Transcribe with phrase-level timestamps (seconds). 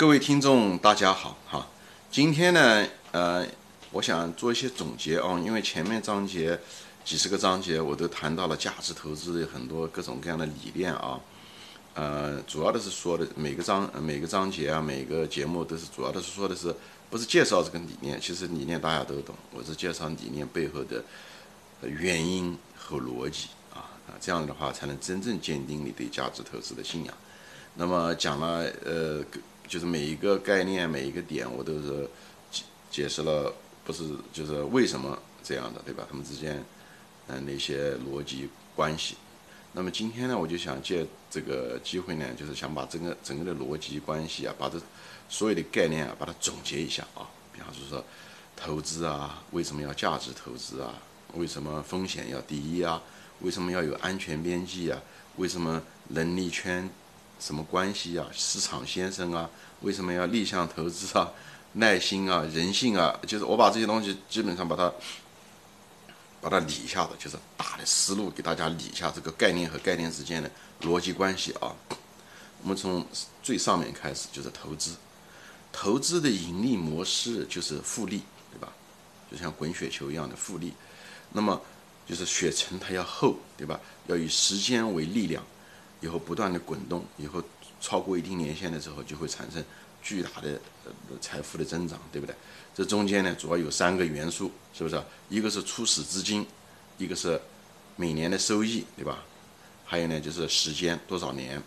[0.00, 1.66] 各位听众，大家好哈。
[2.10, 3.46] 今天呢，呃，
[3.92, 6.58] 我想做一些总结哦，因为前面章节
[7.04, 11.20] 几十个章节我都谈到了价值投资的很多各种各样的理念啊。
[11.92, 16.74] 呃，主要的是说的每个章每个章节啊，每个节目都是主要的是说的是
[17.10, 18.18] 不是介绍这个理念？
[18.18, 21.04] 其实理念大家都懂，我是介绍理念背后的
[21.82, 27.14] 原因和逻辑啊啊，这样的话才能真正坚定你对价值投资的信仰。
[27.74, 29.22] 那么讲了呃。
[29.70, 32.10] 就是每一个概念，每一个点，我都是
[32.50, 33.54] 解解释了，
[33.84, 36.04] 不是就是为什么这样的，对吧？
[36.10, 36.60] 他们之间，
[37.28, 39.16] 嗯，那些逻辑关系。
[39.72, 44.76] 那么今天呢，我就想借这个机会呢，就是想把整个整个的逻辑关系啊，把这
[45.28, 47.30] 所有的概念啊，把它总结一下啊。
[47.52, 48.04] 比方说，
[48.56, 50.92] 投资啊，为什么要价值投资啊？
[51.34, 53.00] 为什么风险要第一啊？
[53.42, 55.00] 为什么要有安全边际啊？
[55.36, 56.90] 为什么能力圈？
[57.40, 58.26] 什么关系啊？
[58.32, 59.48] 市场先生啊？
[59.80, 61.32] 为什么要逆向投资啊？
[61.72, 62.46] 耐心啊？
[62.52, 63.18] 人性啊？
[63.26, 64.92] 就是我把这些东西基本上把它
[66.40, 70.50] 把它理一下的，就是大的思路给大家理一下这个概念和概念之间的
[70.82, 71.74] 逻辑关系啊。
[72.62, 73.06] 我们从
[73.42, 74.94] 最上面开始，就是投资。
[75.72, 78.22] 投资的盈利模式就是复利，
[78.52, 78.72] 对吧？
[79.30, 80.74] 就像滚雪球一样的复利。
[81.32, 81.58] 那么
[82.06, 83.80] 就是雪层它要厚，对吧？
[84.08, 85.42] 要以时间为力量。
[86.00, 87.42] 以后不断的滚动，以后
[87.80, 89.64] 超过一定年限的时候，就会产生
[90.02, 90.60] 巨大的
[91.20, 92.34] 财富的增长，对不对？
[92.74, 95.02] 这中间呢，主要有三个元素，是不是？
[95.28, 96.46] 一个是初始资金，
[96.98, 97.40] 一个是
[97.96, 99.22] 每年的收益，对吧？
[99.84, 101.62] 还有呢，就是时间多少年。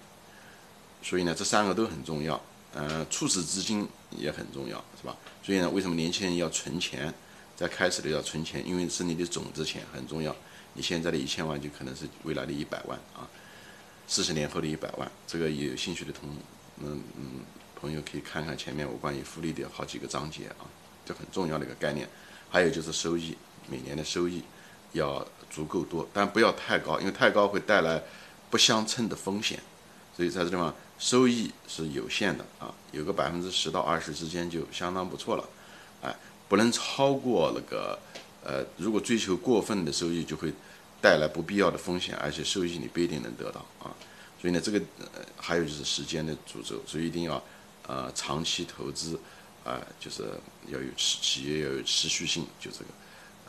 [1.02, 2.42] 所以呢，这三个都很重要。
[2.76, 5.16] 嗯，初始资金也很重要，是吧？
[5.44, 7.14] 所以呢，为什么年轻人要存钱？
[7.56, 10.36] 在开始的要存钱，因为是你的种子钱很重要。
[10.73, 13.30] 你现在的一千万，就可能是未来的一百万啊。
[14.08, 16.30] 四十年后的一百万，这个有兴趣的同
[16.82, 17.23] 嗯嗯
[17.80, 20.68] 朋友可以看看前面我关于复利的好几个章节啊，
[21.06, 22.08] 这很重要的一个概念。
[22.50, 23.36] 还有就是收益，
[23.68, 24.44] 每年的收益
[24.92, 28.04] 要足够多，但不要太高，因为太高会带来
[28.50, 29.60] 不相称的风险。
[30.16, 35.50] 所以在这地方收益是有限的啊，有个百分之十到二十之间就相当不错了，
[36.04, 36.16] 哎，
[36.48, 37.98] 不能超过那个
[38.44, 40.54] 呃，如果追求过分的收益就会。
[41.03, 43.93] 带来不必要的风险，而且收益你不一定能得到啊，
[44.39, 44.81] 所以呢，这个
[45.36, 47.43] 还有就是时间的诅咒，所以一定要
[47.86, 49.19] 呃长期投资
[49.65, 50.23] 啊，就是
[50.67, 52.86] 要有企企业要有持续性，就这个，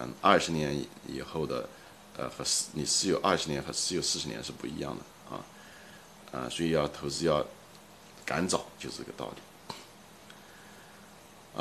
[0.01, 1.69] 嗯，二十年以后的
[2.17, 5.47] 呃和四你持有二十年和持有四十年是不一样的啊，
[6.33, 7.47] 啊，所以要投资要
[8.27, 9.43] 赶早，就是这个道理。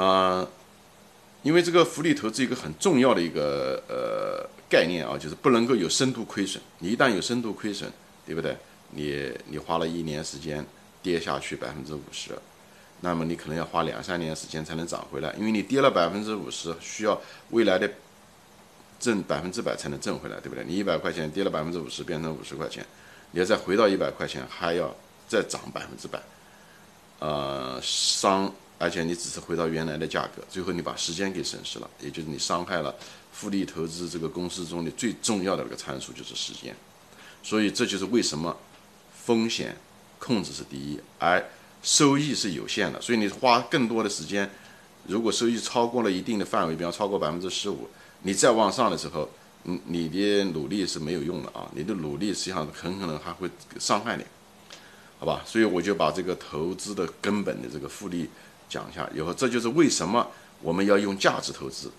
[0.01, 0.47] 啊，
[1.43, 4.49] 因为这个福利投资一个很重要的一个呃。
[4.73, 6.59] 概念啊，就是不能够有深度亏损。
[6.79, 7.87] 你一旦有深度亏损，
[8.25, 8.57] 对不对？
[8.89, 10.65] 你你花了一年时间
[11.03, 12.31] 跌下去百分之五十，
[13.01, 17.87] 那么你可能要花两三年时间才能涨回来，因为你跌了百分之五十，需要未来的
[18.99, 20.63] 挣百分之百才能挣回来，对不对？
[20.65, 22.83] 你一百块钱跌了百分之五十，变成五十块钱，
[23.31, 24.95] 你要再回到一百块钱，还要
[25.27, 26.19] 再涨百分之百，
[27.19, 32.93] 呃，伤，而且你只是回到原来的价格，最后你把时间给损失了，也就是你伤害了。
[33.33, 36.73] 复利投资这个公司中的最重要的一个参数就是时间，
[37.41, 38.55] 所以这就是为什么
[39.25, 39.75] 风险
[40.19, 41.43] 控制是第一，而
[41.81, 43.01] 收益是有限的。
[43.01, 44.49] 所以你花更多的时间，
[45.07, 47.89] 如果收益超过了一定的范围，比方超过百分之十五，
[48.21, 49.27] 你再往上的时候，
[49.63, 51.67] 你你的努力是没有用的啊！
[51.73, 53.49] 你的努力实际上很可能还会
[53.79, 54.23] 伤害你，
[55.19, 55.41] 好吧？
[55.45, 58.29] 所以我就把这个投资的根本的这个复利
[58.69, 60.25] 讲一下，以后这就是为什么
[60.61, 61.91] 我们要用价值投资。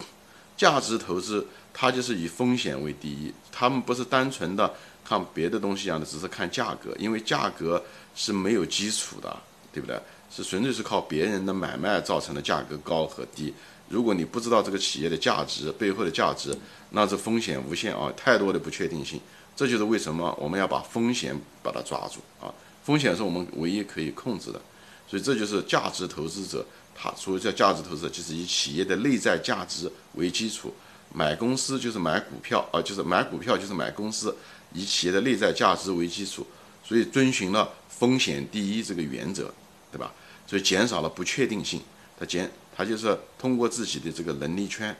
[0.57, 4.73] 价值投资，它就是以风险为第一，他们不是单纯的
[5.05, 7.83] 看别的东西一样的，只是看价格，因为价格
[8.15, 9.37] 是没有基础的，
[9.73, 10.01] 对不对？
[10.31, 13.55] 是纯粹是靠别人的买卖造成的价格高和低。
[13.89, 16.57] 如果你不知道这个企业的价值背后的价值，
[16.91, 19.21] 那这风险无限啊，太多的不确定性。
[19.55, 24.61] 这就是为什么我们要把风险把它抓住啊，风险是我们唯一可以控制的，
[25.07, 26.65] 所以这就是价值投资者。
[26.94, 30.73] 它所谓叫价值投资，就是以企业的内在价值为基础，
[31.12, 34.35] 买公司就是买股票啊，就是买股票就是买公司，
[34.73, 36.46] 以企业的内在价值为基础，
[36.85, 39.52] 所以遵循了风险第一这个原则，
[39.91, 40.12] 对吧？
[40.46, 41.81] 所以减少了不确定性，
[42.19, 44.94] 它减，它就是通过自己的这个能力圈，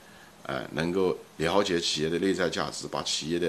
[0.45, 3.47] 啊，能够了解企业的内在价值，把企业的，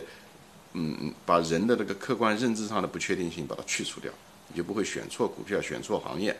[0.73, 4.11] 嗯嗯，把人的这个客观认知上的不确定性把它去除掉，
[4.49, 6.37] 你就不会选错股票，选错行业，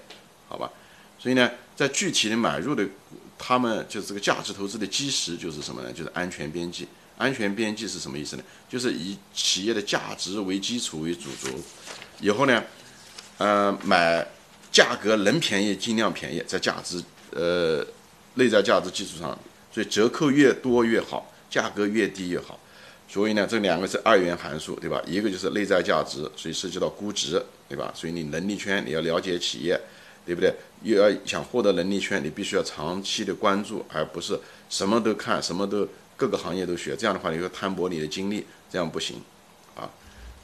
[0.47, 0.71] 好吧？
[1.17, 2.85] 所以呢，在具体的买入的，
[3.37, 5.91] 他们就是这个价值投资的基石就是什么呢？
[5.91, 6.87] 就是安全边际。
[7.17, 8.43] 安全边际是什么意思呢？
[8.69, 11.49] 就是以企业的价值为基础为主轴，
[12.19, 12.61] 以后呢，
[13.37, 14.27] 呃，买
[14.69, 17.01] 价格能便宜尽量便宜，在价值
[17.31, 17.85] 呃
[18.33, 19.37] 内在价值基础上，
[19.71, 22.59] 所以折扣越多越好，价格越低越好。
[23.07, 25.01] 所以呢，这两个是二元函数，对吧？
[25.05, 27.93] 一个就是内在价值，所以涉及到估值，对吧？
[27.95, 29.79] 所以你能力圈你要了解企业，
[30.25, 30.53] 对不对？
[30.83, 34.39] 又要想获得能力圈，你必须要长期的关注，而不是
[34.69, 35.87] 什么都看，什么都
[36.17, 36.95] 各个行业都学。
[36.95, 39.21] 这样的话，你会摊薄你的精力，这样不行
[39.75, 39.89] 啊。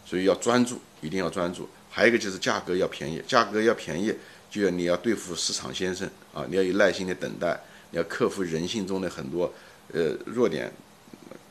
[0.05, 1.67] 所以要专注，一定要专注。
[1.89, 4.13] 还有一个就是价格要便宜，价格要便宜，
[4.49, 9.51] 就要你要对付市场先生啊，你要有耐心的等待，你要克服人性中的很多
[9.93, 10.71] 呃弱点。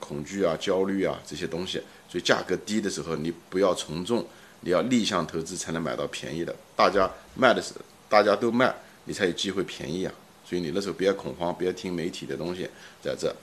[0.00, 4.26] 恐惧啊、焦虑啊这些东西，所以价格低的时候，你不要从众，
[4.60, 6.56] 你要逆向投资才能买到便宜的。
[6.74, 7.74] 大家卖的是，
[8.10, 8.74] 大家都卖，
[9.06, 10.12] 你才有机会便宜啊。
[10.44, 12.68] 所以你那时候不要恐慌，不要听媒体的东西，
[13.02, 13.34] 在这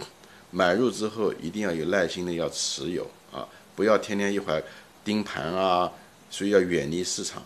[0.52, 4.62] 买入之后一定要有耐心的要持有啊，不要天天一会儿
[5.04, 5.92] 盯盘啊。
[6.30, 7.42] 所以要远离市场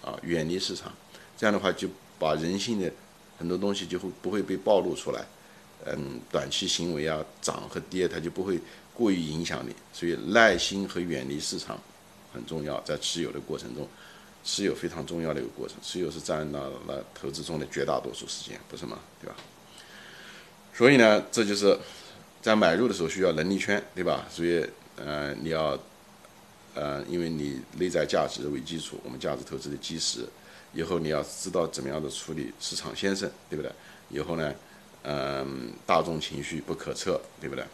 [0.00, 0.92] 啊，远离市场，
[1.36, 2.88] 这样的话就把人性的
[3.36, 5.26] 很多东西就会不会被暴露出来。
[5.86, 8.60] 嗯，短期行为啊，涨和跌，它就不会
[8.94, 9.74] 过于影响你。
[9.92, 11.76] 所以耐心和远离市场
[12.32, 13.88] 很重要，在持有的过程中，
[14.44, 15.76] 持有非常重要的一个过程。
[15.82, 18.98] 持有是占到了投资中的绝大多数时间，不是吗？
[19.20, 19.36] 对吧？
[20.74, 21.78] 所以呢，这就是
[22.40, 24.26] 在买入的时候需要能力圈，对吧？
[24.30, 24.66] 所以，
[24.96, 25.78] 呃，你要，
[26.74, 30.26] 呃，因为你内在价值为基础，我们价值投资的基石，
[30.72, 33.70] 以后你要知道怎么样的处理市场先生，对不对？
[34.08, 34.54] 以后呢？
[35.02, 37.64] 嗯，大众情绪不可测，对不对？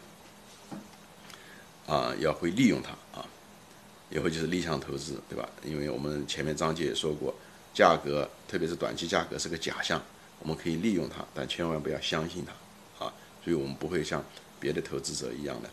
[1.88, 3.26] 啊，要会利用它啊，
[4.10, 5.48] 以后就是逆向投资，对吧？
[5.64, 7.34] 因为我们前面章节也说过，
[7.74, 10.00] 价格特别是短期价格是个假象，
[10.38, 13.12] 我们可以利用它，但千万不要相信它啊。
[13.44, 14.24] 所以我们不会像
[14.60, 15.70] 别的投资者一样的，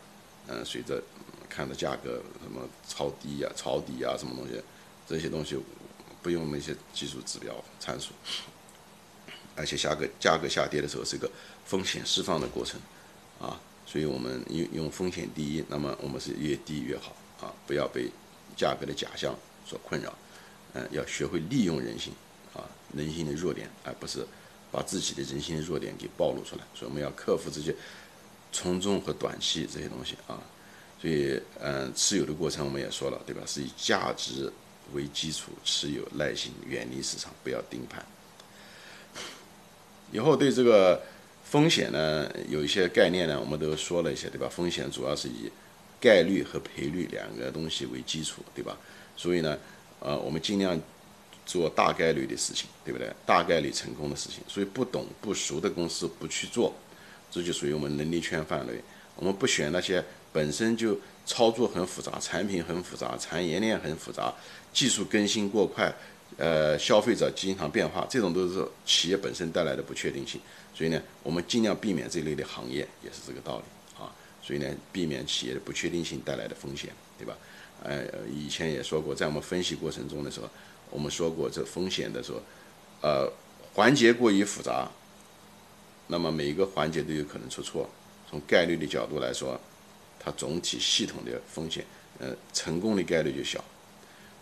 [0.48, 1.02] 嗯，随着
[1.50, 4.62] 看着价格什么超低呀、抄底呀什么东西，
[5.08, 5.58] 这些东西
[6.22, 8.12] 不用那些技术指标参数。
[9.56, 11.30] 而且价格价格下跌的时候是一个
[11.64, 12.80] 风险释放的过程，
[13.40, 18.10] 啊，所以我们用用风险第一，那么我们是越低越好啊，不要被
[18.56, 19.36] 价格的假象
[19.66, 20.14] 所困扰，
[20.74, 22.14] 嗯，要学会利用人性
[22.54, 22.64] 啊，
[22.96, 24.26] 人性的弱点，而不是
[24.72, 27.76] 把自己的人性的弱点给暴露出来，所以我们要克服这些
[28.52, 30.40] 从众和短期这些东西啊，
[31.02, 33.42] 所以嗯，持有的过程我们也说了，对吧？
[33.46, 34.52] 是以价值
[34.94, 38.06] 为基础持有，耐心，远离市场，不要盯盘。
[40.12, 41.02] 以后对这个
[41.44, 44.48] 风险呢，有一些概念呢，我们都说了一些，对吧？
[44.48, 45.52] 风险主要是以
[46.04, 48.78] 概率和赔率两个东西为基础，对吧？
[49.16, 49.58] 所以呢，
[50.02, 50.78] 呃，我们尽量
[51.46, 53.10] 做大概率的事情，对不对？
[53.26, 54.44] 大概率成功的事情。
[54.46, 56.74] 所以不懂不熟的公司不去做，
[57.32, 58.74] 这就属于我们能力圈范围。
[59.16, 60.04] 我们不选那些
[60.34, 64.34] 本身就操作很复杂、产品很复杂、产业链很复杂、
[64.74, 65.94] 技术更新过快。
[66.38, 70.42] 呃，消费者经常变化，这种都是企业本身带来的不确定性，
[70.74, 73.64] 所以呢，我们尽量避免这类的行业，也是这个道理。
[74.46, 77.38] 所以呢，避免企业的不确定性带来的风险，对吧？
[77.82, 80.50] 呃，以前也说过，在我们分析过程中的时候，
[80.90, 82.42] 我们说过这风险的时候，
[83.02, 83.32] 呃，
[83.74, 84.90] 环节过于复杂，
[86.08, 87.90] 那么每一个环节都有可能出错。
[88.30, 89.60] 从概率的角度来说，
[90.20, 91.86] 它总体系统的风险，
[92.20, 93.64] 呃，成功的概率就小，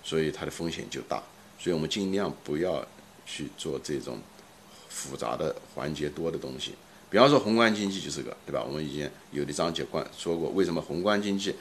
[0.03, 1.21] 所以它的风险就大。
[1.59, 2.83] 所以我们尽量不要
[3.25, 4.19] 去做这种
[4.89, 6.73] 复杂的环节多的东西。
[7.11, 8.63] 比方说宏观经济就是个，对吧？
[8.65, 11.53] 我们以前有的章节关说过，为什么宏观经济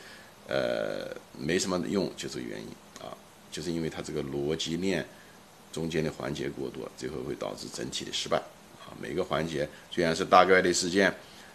[0.47, 2.69] 呃没什么用，就是原因
[3.05, 3.11] 啊，
[3.51, 5.05] 就是因为它这个逻辑链
[5.73, 8.39] 中间的环节过多，最后会导致整体的失败
[8.79, 8.95] 啊。
[9.03, 11.13] 每个环节虽然是大概率事件，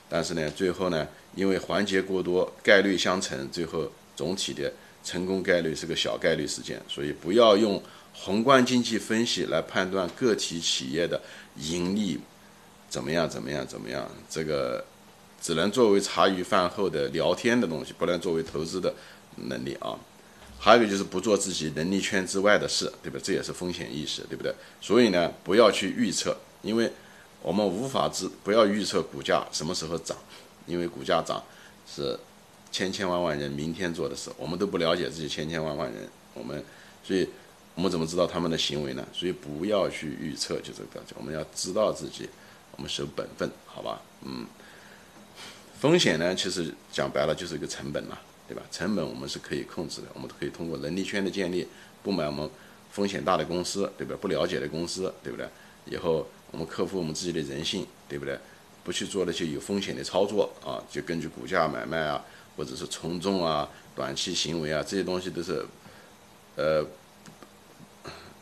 [0.10, 4.72] 但是呢，最后呢，因为环节过多，概率相乘，最后总体的
[5.06, 6.82] 成功概率是个小概率事件。
[6.88, 7.82] 所以不要用。
[8.18, 11.22] 宏观经济分析来判断个体企业的
[11.58, 12.18] 盈利
[12.96, 13.30] 怎么样？
[13.30, 13.68] 怎么样？
[13.68, 14.10] 怎么样？
[14.30, 14.82] 这个
[15.42, 18.94] 只能作为茶余饭后的聊天的东西，不能作为投资的
[19.36, 20.00] 能力啊。
[20.58, 23.20] 还有一个就是不做自己能力圈之外的事，对吧？
[23.22, 24.56] 这也是风险意识，对不对？
[24.80, 26.90] 所以呢，不要去预测，因为
[27.42, 30.18] 我们无法知，不要预测股价什么时候涨，
[30.66, 31.44] 因为股价涨
[31.86, 32.18] 是
[32.72, 36.64] 千千万万人明天做的事，我们都不了解这些千千万万人，我们
[37.04, 37.28] 所以。
[37.78, 39.06] 我们怎么知道他们的行为呢？
[39.12, 42.30] 所以不要去预测，就这个我们要知道自己，
[42.76, 44.02] 我们守本分，好吧？
[44.24, 44.46] 嗯，
[45.80, 48.18] 风险呢，其实讲白了就是一个成本嘛，
[48.48, 48.62] 对吧？
[48.72, 51.68] 成本我们是可以控制的，我们可以通过能力圈的建立，
[52.04, 52.50] 不买我们
[52.92, 54.18] 风险大的公司，对不对？
[54.18, 55.48] 不了解的公司，对不对？
[55.86, 58.38] 以后我们克服我们自己的人性，对不对？
[58.84, 62.24] 不去做那些有风险的操作啊，就根据股价买卖啊，
[62.58, 65.66] 或者是从众啊、短期行为啊，这些东西都是，
[66.56, 66.86] 呃。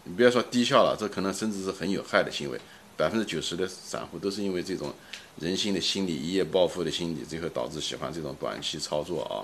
[0.06, 2.60] 你不要说低效了，这可能甚至是很有害的行为。
[2.96, 4.94] 百分之九十的散户都是因为这种
[5.40, 9.42] 人性的心理、一夜暴富的心理，最后导致喜欢这种短期操作啊，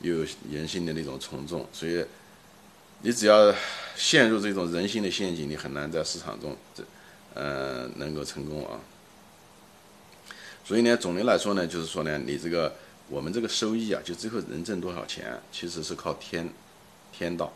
[0.00, 1.66] 又有人性的那种从众。
[1.72, 2.04] 所以，
[3.02, 3.54] 你只要
[3.94, 6.82] 陷入这种人性的陷阱，你很难在市场中这
[7.34, 8.80] 呃能够成功啊。
[10.64, 12.74] 所以呢，总的来说呢，就是说呢，你这个
[13.08, 16.52] 我们这个收益啊，就最后能挣多少钱，其实是靠天
[17.12, 17.52] 天道，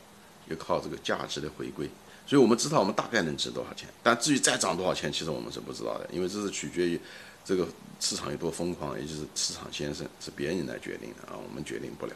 [0.49, 1.91] 又靠这个价值的回归。
[2.27, 7.01] 所以我们知道我们大概能值多少钱，但至于再涨多少钱，其实我们是不知道的，因为这是取决于
[7.45, 7.67] 这个
[8.01, 12.13] 市场有多疯狂，也就是市场先生是别人来决定的啊，我们决定不了。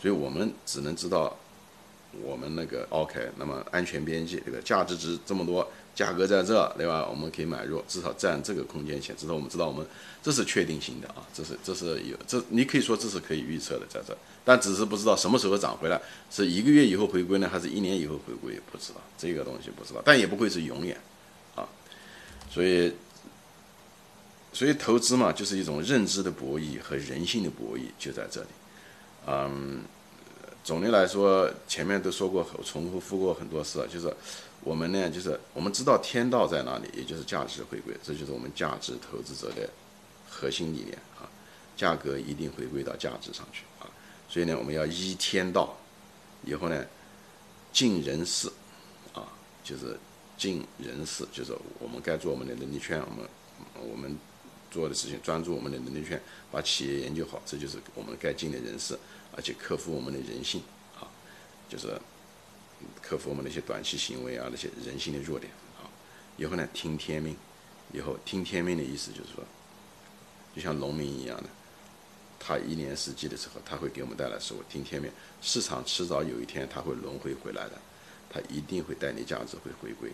[0.00, 1.36] 所以我们只能知道
[2.22, 4.60] 我们那个 OK，那么安全边际，这个？
[4.62, 5.68] 价值值这么多。
[5.94, 7.06] 价格在这，对吧？
[7.08, 9.14] 我们可以买入，至少占这个空间线。
[9.16, 9.86] 至少我们知道，我们
[10.22, 18.58] 这是确定性的啊，这是这是有这，你可以说这是可以预测的，在这，但只是不知道什么时候涨回来，是一个月以后回归呢，还是一年以后回归？
[18.70, 20.98] 不知道这个东西不知道，但也不会是永远
[21.54, 21.68] 啊。
[22.50, 22.92] 所以，
[24.52, 28.48] 所以投资嘛，就是一种认知的博弈和人性的博弈，就在这里。
[29.26, 29.82] 嗯，
[30.64, 34.14] 总的来说，前面都说过，重复复过很多次，就是。
[34.64, 39.68] 我们呢，就是我们知道天道在哪里，也就是价值回归，这就是我们价值投资者的
[40.30, 41.26] 核心理念啊。
[41.76, 43.90] 价格一定回归到价值上去啊，
[44.28, 45.76] 所以呢，我们要依天道，
[46.44, 46.86] 以后呢，
[47.72, 48.48] 尽人事
[49.12, 49.26] 啊，
[49.64, 49.98] 就是
[50.38, 53.28] 尽人事，就是我们该做我们的能力圈，我们
[53.90, 54.16] 我们
[54.70, 58.96] 做的事情，专注我们的能力圈，把企业研究好，这就是我们该尽的人事，
[59.36, 60.62] 而且克服我们的人性
[60.98, 61.08] 啊，
[61.68, 62.00] 就是。
[63.00, 65.86] 克服我们那些短期行为啊，那些人性的弱点啊，
[66.36, 67.36] 以后呢听天命，
[67.92, 69.44] 以后听天命的意思就是说，
[70.52, 71.44] 就像农民一样的，
[72.40, 74.64] 他一年四季的时候，他会给我们带来收获。
[74.68, 75.08] 听天命，
[75.40, 77.80] 市场迟早有一天他会轮回回来的，
[78.28, 80.10] 他一定会带你价值会回归，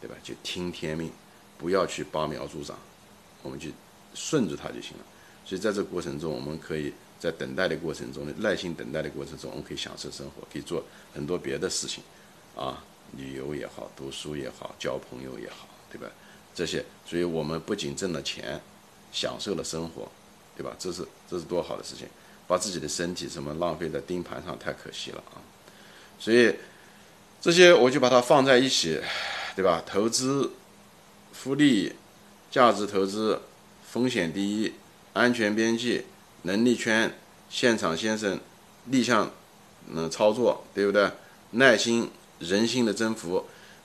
[0.00, 0.16] 对吧？
[0.20, 1.12] 就听天命，
[1.58, 2.76] 不要去拔苗助长，
[3.44, 3.70] 我们就
[4.14, 5.04] 顺着它就行了。
[5.44, 6.92] 所以在这过程中，我们可以。
[7.20, 12.02] 在等待的过程中，耐心等待的过程中，我们可以享受生活，可以做很多别的事情，
[12.56, 12.82] 啊，
[13.18, 16.10] 旅游也好，读书也好，交朋友也好，对吧？
[16.54, 18.58] 这些，所以我们不仅挣了钱，
[19.12, 20.10] 享受了生活，
[20.56, 20.74] 对吧？
[20.78, 22.08] 这是这是多好的事情，
[22.48, 25.36] 把自己的身体什么浪费在盯盘上，太可惜了啊！
[26.18, 26.54] 所以
[27.38, 28.98] 这些我就把它放在一起，
[29.54, 29.82] 对吧？
[29.86, 30.52] 投资、
[31.32, 31.92] 复利、
[32.50, 33.42] 价值投资、
[33.86, 34.72] 风险第一、
[35.12, 36.04] 安全边际。
[36.42, 37.12] 能力圈、
[37.48, 38.38] 现场先生、
[38.86, 39.30] 逆向
[39.92, 41.10] 嗯操作，对不对？
[41.50, 43.44] 耐心、人性的征服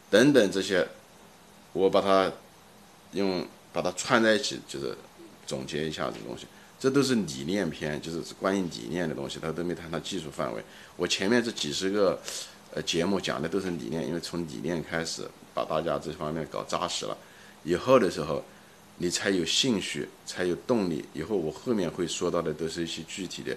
[0.10, 0.88] 等等这些，
[1.74, 2.32] 我把它
[3.12, 4.96] 用把它串在一起，就是
[5.46, 6.46] 总结一下这东西。
[6.80, 10.64] 这都是理念篇，就是关于理念的东西，他都没谈到技术范围。
[10.96, 12.20] 我前面这几十个
[12.74, 17.18] 呃节目讲的都是理念，因为从理念开始把大家这方面搞扎实了，
[17.64, 18.44] 以后的时候。
[18.98, 21.04] 你才有兴趣，才有动力。
[21.14, 23.56] 以后我后面会说到的都是一些具体的，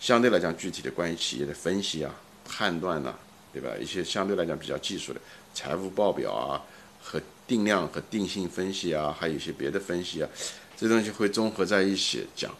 [0.00, 3.14] 相对来讲具体的关于企业的分析啊、判断呐，
[3.52, 3.70] 对吧？
[3.78, 5.20] 一些相对来讲比较技术的
[5.54, 6.62] 财务报表啊
[7.02, 10.28] 和定量和定性分析啊，还有一些别的分析啊，
[10.76, 12.50] 这东西会综合在一起讲，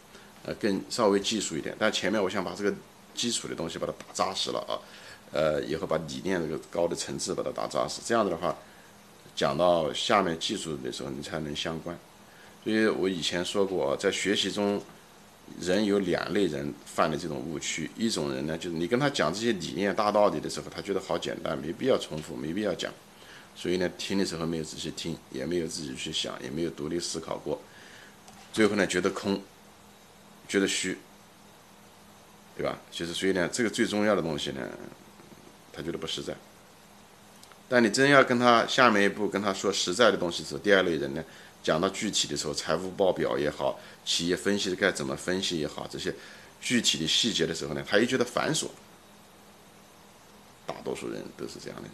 [0.45, 1.75] 呃，更稍微技术一点。
[1.79, 2.75] 但前面我想把这个
[3.15, 4.77] 基础的东西把它打扎实了啊，
[5.33, 8.55] 呃，以后把理念这个高的层次把它打扎实，这样子的话，
[9.35, 11.99] 讲到下面技术的时候，你才能相关。
[12.63, 14.83] 所以我以前说过，在学习中，
[15.61, 17.91] 人有两类人犯的这种误区。
[17.97, 22.93] 一种人呢，就是你跟他讲这些理念大道理的时候，他觉得好简单，没必要重复，没必要讲。
[23.57, 27.61] 所以呢，听的时候没有仔细听，也没有自己去想，也没有独立思考过。
[28.53, 29.43] 最后呢，觉得空，
[30.47, 30.99] 觉得虚，
[32.57, 32.79] 对吧？
[32.93, 34.61] 其实所以呢，这个最重要的东西呢，
[35.73, 36.35] 他觉得不实在。
[37.69, 41.25] 但你真要跟他下面一步跟他说实在的东西时候，第二类人呢？
[41.63, 46.15] 讲到具体的时候，财务报表也好，企业分析该怎么分析也好，这些
[46.61, 48.69] 具体的细节的时候呢，他又觉得繁琐。
[50.67, 51.89] 大多数人都是这样的，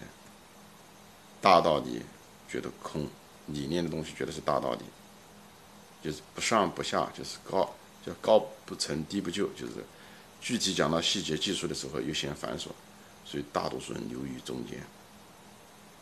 [1.41, 2.03] 大道理
[2.49, 3.09] 觉得空，
[3.47, 4.81] 理念的东西觉得是大道理，
[6.03, 9.73] 就是不上不下，就是高叫高不成低不就，就是
[10.41, 12.67] 具体讲到细节技术的时候又嫌繁琐，
[13.25, 14.79] 所以大多数人流于中间，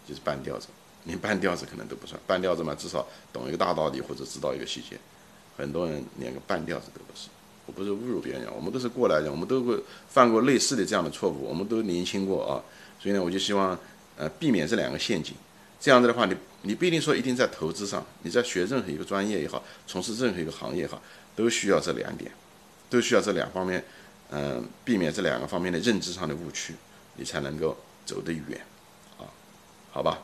[0.06, 0.66] 就是半吊子。
[1.04, 4.99] 连半吊子可能都不算，半吊子嘛，至少懂一个大道理或者知道一个细节。
[5.56, 7.28] 很多人连个半吊子都不是。
[7.66, 12.61] 我不是侮辱别人，我们都是过来人，我们都会犯过类似的这样的错误，我们都年轻过啊。
[13.00, 13.78] 所以呢，我就希望
[14.16, 15.34] 呃避免这两个陷阱。
[15.80, 21.00] 这样子的话，你你不一定说一定在投资上，你在学任何一个专业也好，从事任何一个行业也好，
[21.34, 22.30] 都需要这两点，
[22.90, 23.82] 都需要这两方面，
[24.30, 26.75] 嗯，避免这两个方面的认知上的误区，
[27.16, 28.61] 你才能够走得远
[29.18, 29.25] 啊。
[29.90, 30.18] 好吧？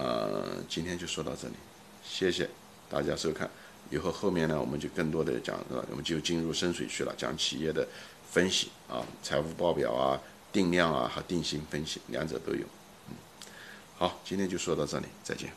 [0.00, 1.54] 呃，今天就说到这里，
[2.02, 2.48] 谢谢
[2.88, 3.50] 大家收看。
[3.90, 7.86] 以后后面呢，我们就更多的讲，我们就进入深水区了，讲企业的
[8.30, 10.18] 分析啊，财务报表啊，
[10.50, 12.64] 定量啊和定性分析两者都有。
[13.10, 13.14] 嗯，
[13.98, 15.52] 好，今天就说到这里，再见。